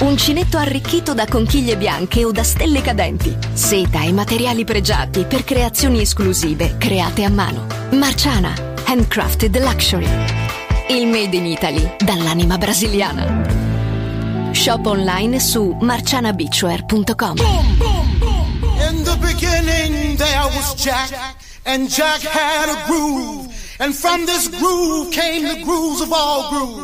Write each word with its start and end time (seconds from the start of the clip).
Uncinetto 0.00 0.58
arricchito 0.58 1.14
da 1.14 1.26
conchiglie 1.26 1.76
bianche 1.76 2.24
o 2.24 2.32
da 2.32 2.42
stelle 2.42 2.82
cadenti. 2.82 3.36
Seta 3.52 4.02
e 4.02 4.12
materiali 4.12 4.64
pregiati 4.64 5.24
per 5.24 5.44
creazioni 5.44 6.00
esclusive 6.00 6.76
create 6.78 7.24
a 7.24 7.30
mano. 7.30 7.66
Marciana, 7.92 8.52
handcrafted 8.84 9.56
luxury. 9.60 10.06
Il 10.88 11.06
made 11.06 11.36
in 11.36 11.46
Italy 11.46 11.96
dall'anima 11.98 12.58
brasiliana. 12.58 14.52
Shop 14.52 14.84
online 14.86 15.40
su 15.40 15.76
marcianabeachwear.com. 15.80 17.38
In 17.38 19.02
the 19.02 19.16
beginning 19.20 20.16
there 20.16 20.44
was 20.54 20.74
Jack, 20.74 21.36
and 21.64 21.88
Jack 21.88 22.20
had 22.20 22.68
a 22.68 22.84
groove, 22.86 23.48
and 23.78 23.94
from 23.94 24.26
this 24.26 24.48
groove 24.48 25.10
came 25.10 25.46
the 25.48 25.60
grooves 25.62 26.00
of 26.00 26.12
all 26.12 26.50
grooves. 26.50 26.83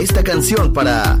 Esta 0.00 0.24
canción 0.24 0.72
para 0.72 1.20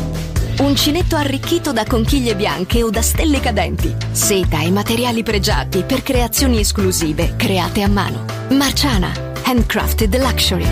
Uncinetto 0.61 1.15
arricchito 1.15 1.73
da 1.73 1.85
conchiglie 1.85 2.35
bianche 2.35 2.83
o 2.83 2.91
da 2.91 3.01
stelle 3.01 3.39
cadenti. 3.39 3.95
Seta 4.11 4.61
e 4.61 4.69
materiali 4.69 5.23
pregiati 5.23 5.81
per 5.81 6.03
creazioni 6.03 6.59
esclusive 6.59 7.35
create 7.35 7.81
a 7.81 7.87
mano. 7.87 8.25
Marciana, 8.49 9.11
handcrafted 9.43 10.15
luxury. 10.17 10.67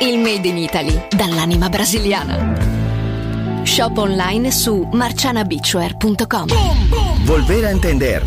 Il 0.00 0.18
made 0.18 0.48
in 0.48 0.56
Italy 0.56 1.06
dall'anima 1.08 1.68
brasiliana. 1.68 3.62
Shop 3.62 3.96
online 3.98 4.50
su 4.50 4.88
marcianabeachwear.com. 4.92 6.48
Volver 7.22 7.66
a 7.66 7.70
entender. 7.70 8.20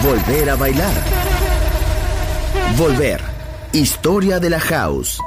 Volver 0.00 0.48
a 0.48 0.56
bailar. 0.56 1.02
Volver. 2.74 3.22
Historia 3.70 4.38
de 4.38 4.48
la 4.48 4.60
house. 4.60 5.18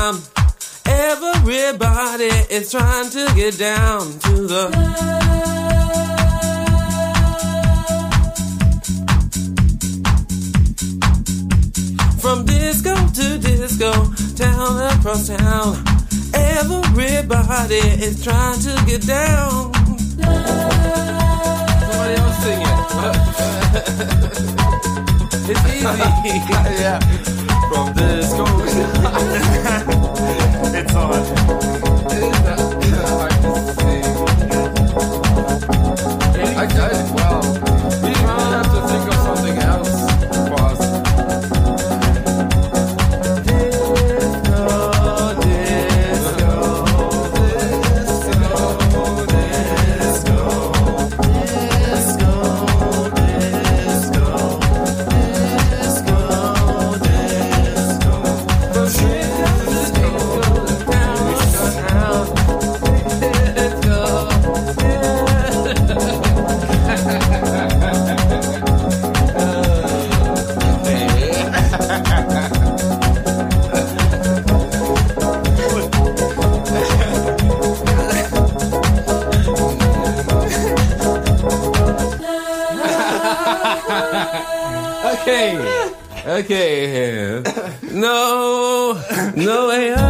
time. 0.00 0.16
Everybody 0.86 2.30
is 2.56 2.70
trying 2.70 3.10
to 3.10 3.32
get 3.34 3.58
down 3.58 4.00
to 4.24 4.46
the 4.52 4.62
love. 4.70 5.00
From 12.20 12.46
disco 12.46 12.94
to 13.18 13.38
disco, 13.38 13.92
town 14.36 14.72
across 14.92 15.28
town. 15.28 15.84
Everybody 16.34 17.84
is 18.06 18.24
trying 18.24 18.60
to 18.60 18.72
get 18.86 19.06
down. 19.06 19.72
Love. 20.16 20.72
Somebody 21.86 22.14
else 22.20 22.38
sing 22.44 22.60
it. 22.70 22.78
it's 25.50 25.64
easy. 25.74 25.84
yeah 26.82 27.39
from 27.70 27.94
the 27.94 28.22
schools. 28.22 28.74
it's 30.74 30.94
on. 30.96 31.69
Okay. 86.50 87.44
No, 87.92 88.94
no. 89.36 90.09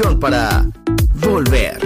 Canción 0.00 0.18
para 0.18 0.66
volver 1.14 1.78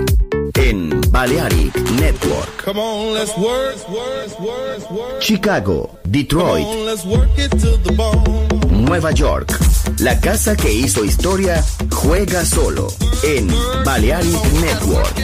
en 0.55 1.01
Balearic 1.11 1.77
Network. 2.01 2.65
Come 2.65 2.81
on, 2.81 3.15
let's 3.15 3.37
work, 3.37 3.77
work, 3.89 4.41
work, 4.41 4.91
work. 4.91 5.21
Chicago, 5.21 5.91
Detroit, 6.05 6.65
Come 6.65 6.81
on, 6.81 6.87
let's 6.87 7.05
work 7.05 7.39
it 7.39 7.51
to 7.51 7.77
the 7.83 7.93
bone. 7.93 8.49
Nueva 8.71 9.11
York, 9.13 9.59
La 9.99 10.19
casa 10.21 10.57
que 10.57 10.73
hizo 10.73 11.05
historia 11.05 11.65
juega 11.91 12.45
solo 12.45 12.89
en 13.25 13.49
Balearic 13.85 14.43
Network. 14.61 15.15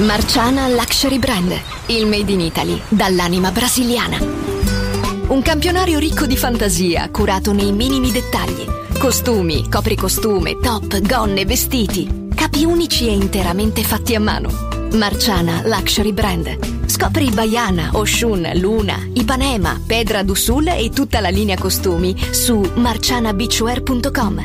Marciana 0.00 0.68
Luxury 0.68 1.18
Brand, 1.18 1.52
il 1.88 2.06
made 2.06 2.30
in 2.30 2.40
Italy 2.40 2.80
dall'anima 2.90 3.50
brasiliana. 3.52 4.53
Un 5.26 5.40
campionario 5.40 5.98
ricco 5.98 6.26
di 6.26 6.36
fantasia, 6.36 7.08
curato 7.10 7.52
nei 7.52 7.72
minimi 7.72 8.12
dettagli. 8.12 8.66
Costumi, 8.98 9.70
copricostume, 9.70 10.58
top, 10.58 11.00
gonne, 11.00 11.46
vestiti. 11.46 12.26
Capi 12.34 12.64
unici 12.64 13.08
e 13.08 13.12
interamente 13.12 13.82
fatti 13.82 14.14
a 14.14 14.20
mano. 14.20 14.50
Marciana 14.92 15.62
Luxury 15.64 16.12
Brand. 16.12 16.86
Scopri 16.86 17.30
Baiana, 17.30 17.90
Oshun, 17.94 18.50
Luna, 18.56 18.98
Ipanema, 19.14 19.80
Pedra 19.84 20.22
do 20.22 20.34
Sul 20.34 20.68
e 20.68 20.90
tutta 20.90 21.20
la 21.20 21.30
linea 21.30 21.56
costumi 21.56 22.14
su 22.30 22.60
marcianabeachwear.com. 22.74 24.44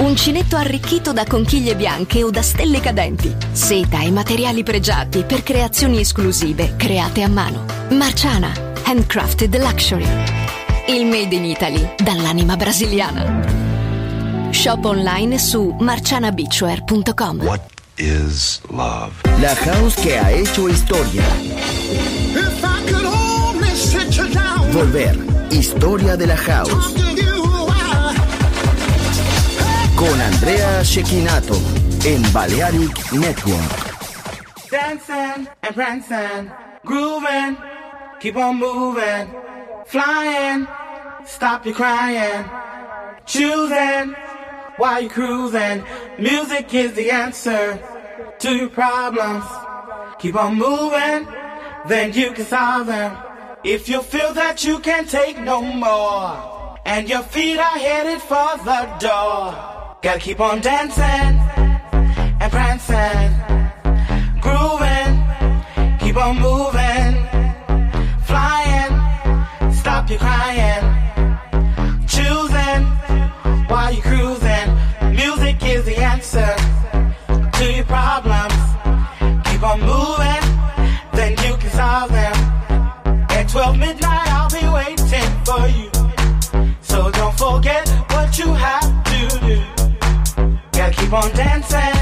Uncinetto 0.00 0.56
arricchito 0.56 1.12
da 1.12 1.24
conchiglie 1.24 1.76
bianche 1.76 2.24
o 2.24 2.30
da 2.30 2.42
stelle 2.42 2.80
cadenti. 2.80 3.32
Seta 3.52 4.00
e 4.00 4.10
materiali 4.10 4.62
pregiati 4.62 5.22
per 5.22 5.42
creazioni 5.42 6.00
esclusive 6.00 6.76
create 6.76 7.22
a 7.22 7.28
mano. 7.28 7.66
Marciana, 7.90 8.71
handcrafted 8.84 9.58
luxury. 9.58 10.06
Il 10.88 11.06
made 11.06 11.32
in 11.32 11.44
Italy 11.44 11.88
dall'anima 11.96 12.56
brasiliana. 12.56 13.40
Shop 14.52 14.84
online 14.84 15.38
su 15.38 15.74
marcianabeachwear.com. 15.78 17.38
What 17.42 17.62
is 17.98 18.60
love? 18.70 19.12
La 19.40 19.54
house 19.54 19.96
que 19.96 20.18
ha 20.18 20.30
hecho 20.30 20.68
historia. 20.68 21.22
If 22.34 22.64
I 22.64 22.82
could 22.86 23.06
only 23.06 23.74
sit 23.74 24.16
you 24.16 24.28
down, 24.28 24.70
Volver. 24.72 25.16
Historia 25.50 26.16
de 26.16 26.26
la 26.26 26.36
house. 26.36 26.94
Con 29.96 30.20
Andrea 30.20 30.82
Shekinato 30.82 31.56
en 32.04 32.22
Balearic 32.32 33.12
Network. 33.12 33.92
Dancing 34.70 35.46
and 35.62 35.74
prancing, 35.74 36.50
grooving, 36.84 37.56
keep 38.22 38.36
on 38.36 38.56
moving, 38.56 39.28
flying, 39.84 40.68
stop 41.26 41.66
your 41.66 41.74
crying, 41.74 42.44
choosing. 43.26 44.14
While 44.78 45.02
you're 45.02 45.10
cruising. 45.10 45.84
Music 46.18 46.72
is 46.72 46.94
the 46.94 47.10
answer 47.10 47.78
to 48.38 48.56
your 48.56 48.70
problems. 48.70 49.44
Keep 50.18 50.36
on 50.36 50.54
moving, 50.56 51.28
then 51.88 52.12
you 52.14 52.32
can 52.32 52.46
solve 52.46 52.86
them. 52.86 53.16
If 53.62 53.88
you 53.88 54.02
feel 54.02 54.32
that 54.32 54.64
you 54.64 54.78
can't 54.78 55.08
take 55.08 55.38
no 55.38 55.60
more, 55.60 56.78
and 56.86 57.08
your 57.08 57.22
feet 57.22 57.58
are 57.58 57.78
headed 57.86 58.22
for 58.22 58.56
the 58.64 58.80
door, 58.98 59.52
gotta 60.00 60.18
keep 60.18 60.40
on 60.40 60.60
dancing 60.62 61.34
and 62.40 62.50
prancing 62.50 63.30
grooving, 64.40 65.98
keep 66.00 66.16
on 66.16 66.34
moving, 66.40 66.91
your 70.12 70.20
crying, 70.20 70.84
choosing 72.06 72.84
while 73.68 73.92
you're 73.92 74.02
cruising. 74.02 74.68
Music 75.10 75.56
is 75.64 75.84
the 75.86 75.96
answer 75.96 76.54
to 77.56 77.72
your 77.72 77.84
problems. 77.84 78.52
Keep 79.46 79.62
on 79.62 79.80
moving, 79.80 80.44
then 81.12 81.30
you 81.44 81.56
can 81.56 81.70
solve 81.70 82.10
them. 82.10 82.34
At 83.30 83.48
12 83.48 83.78
midnight, 83.78 84.28
I'll 84.28 84.50
be 84.50 84.66
waiting 84.68 85.30
for 85.46 85.66
you. 85.78 85.90
So 86.82 87.10
don't 87.10 87.38
forget 87.38 87.88
what 88.10 88.38
you 88.38 88.52
have 88.52 88.88
to 89.12 89.20
do. 89.46 89.62
Gotta 90.72 90.94
keep 90.94 91.12
on 91.12 91.30
dancing 91.32 92.01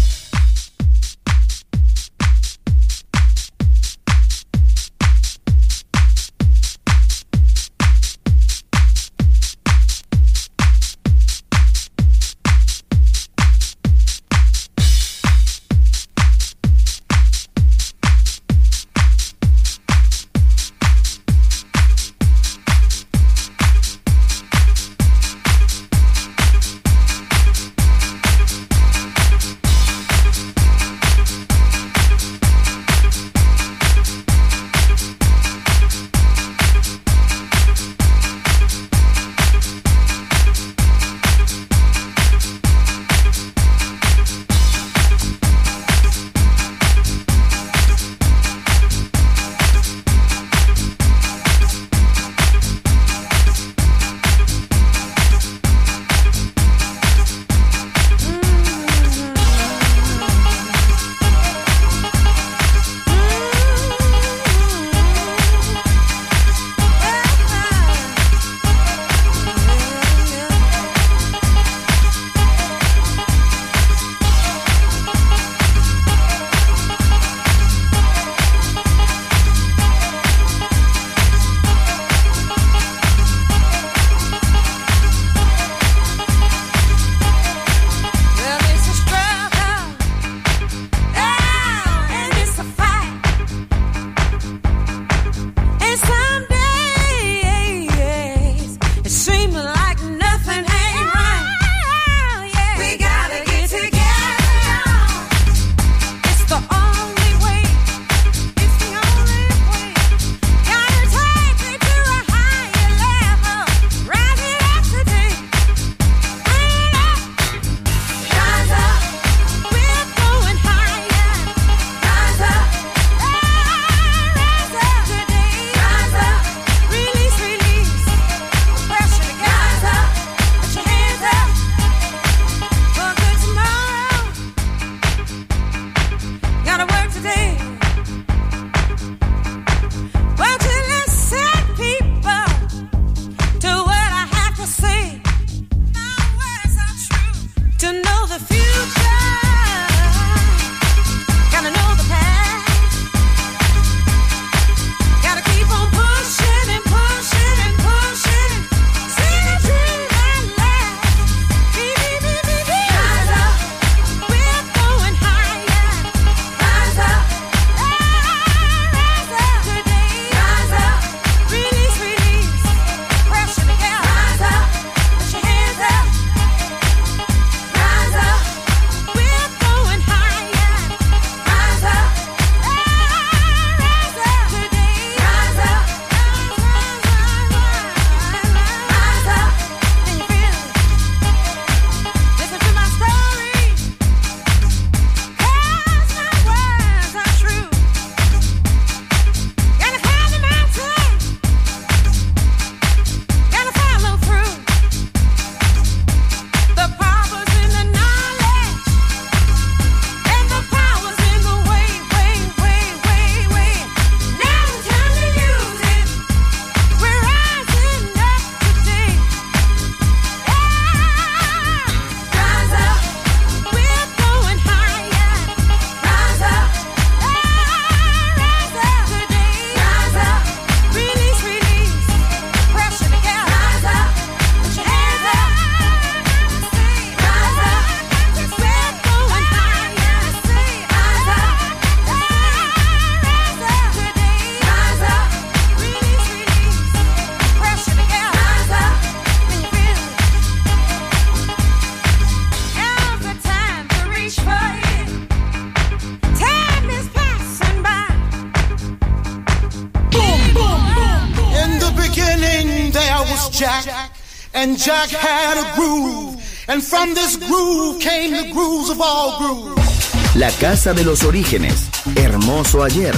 and 264.61 264.77
Jack 264.77 265.09
had 265.09 265.57
a 265.57 265.75
groove, 265.75 266.37
and 266.67 266.83
from 266.83 267.15
this 267.15 267.35
groove 267.35 267.99
came 267.99 268.31
the 268.31 268.51
grooves 268.53 268.91
of 268.91 269.01
all 269.01 269.39
grooves. 269.39 270.35
La 270.35 270.51
casa 270.51 270.93
de 270.93 271.03
los 271.03 271.23
orígenes, 271.23 271.89
hermoso 272.15 272.83
ayer, 272.83 273.15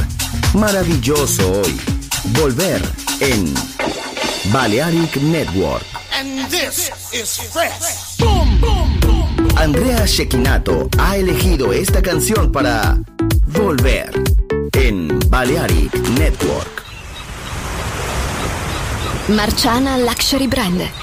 maravilloso 0.53 1.43
hoy. 1.51 1.75
Volver 2.39 2.81
en 3.19 3.53
Balearic 4.53 5.17
Network. 5.17 5.83
And 6.13 6.49
this 6.49 6.89
is 7.11 7.37
fresh. 7.51 8.17
Boom, 8.19 8.61
boom, 8.61 8.99
boom. 9.01 9.47
Andrea 9.57 10.05
Shekinato 10.05 10.89
ha 10.97 11.17
elegido 11.17 11.73
esta 11.73 12.01
canción 12.01 12.53
para 12.53 12.97
Volver 13.47 14.11
en 14.71 15.19
Balearic 15.29 15.93
Network. 16.17 16.83
Marciana 19.27 19.97
Luxury 19.97 20.47
Brand 20.47 21.02